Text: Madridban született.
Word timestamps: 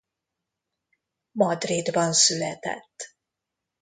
Madridban 1.31 2.13
született. 2.13 3.15